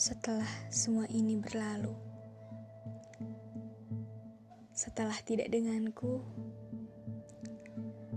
[0.00, 1.92] Setelah semua ini berlalu,
[4.72, 6.24] setelah tidak denganku,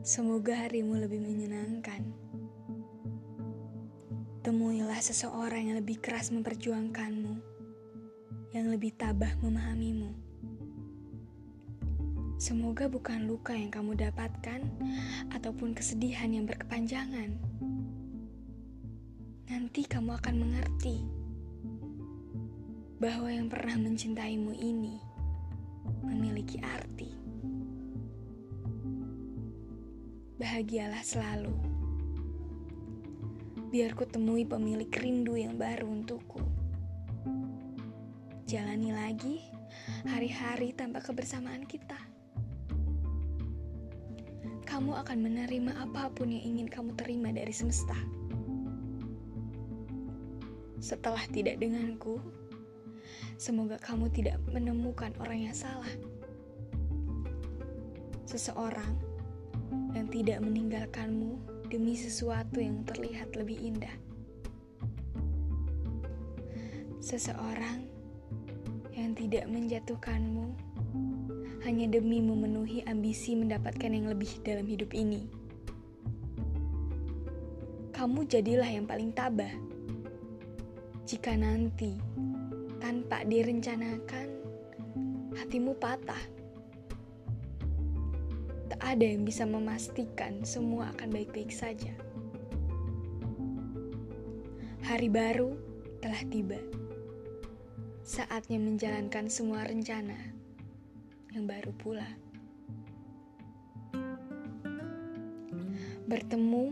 [0.00, 2.00] semoga harimu lebih menyenangkan.
[4.40, 7.44] Temuilah seseorang yang lebih keras memperjuangkanmu,
[8.56, 10.16] yang lebih tabah memahamimu.
[12.40, 14.64] Semoga bukan luka yang kamu dapatkan
[15.28, 17.36] ataupun kesedihan yang berkepanjangan.
[19.52, 21.25] Nanti kamu akan mengerti
[23.06, 24.98] bahwa yang pernah mencintaimu ini
[26.02, 27.06] memiliki arti.
[30.42, 31.54] Bahagialah selalu.
[33.70, 36.42] Biar ku temui pemilik rindu yang baru untukku.
[38.50, 39.38] Jalani lagi
[40.10, 42.02] hari-hari tanpa kebersamaan kita.
[44.66, 47.94] Kamu akan menerima apa pun yang ingin kamu terima dari semesta.
[50.82, 52.18] Setelah tidak denganku,
[53.36, 55.92] Semoga kamu tidak menemukan orang yang salah.
[58.24, 58.96] Seseorang
[59.92, 61.36] yang tidak meninggalkanmu
[61.68, 63.92] demi sesuatu yang terlihat lebih indah.
[67.04, 67.84] Seseorang
[68.96, 70.56] yang tidak menjatuhkanmu
[71.68, 75.28] hanya demi memenuhi ambisi mendapatkan yang lebih dalam hidup ini.
[77.92, 79.52] Kamu jadilah yang paling tabah.
[81.06, 82.00] Jika nanti
[82.76, 84.28] tanpa direncanakan,
[85.36, 86.20] hatimu patah.
[88.66, 91.92] Tak ada yang bisa memastikan semua akan baik-baik saja.
[94.84, 95.56] Hari baru
[96.04, 96.60] telah tiba.
[98.06, 100.14] Saatnya menjalankan semua rencana
[101.34, 102.06] yang baru pula.
[106.06, 106.70] Bertemu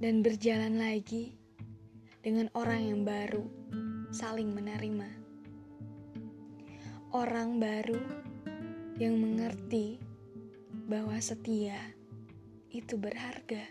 [0.00, 1.36] dan berjalan lagi
[2.24, 3.44] dengan orang yang baru,
[4.08, 5.23] saling menerima
[7.14, 8.02] orang baru
[8.98, 10.02] yang mengerti
[10.90, 11.78] bahwa setia
[12.74, 13.62] itu berharga.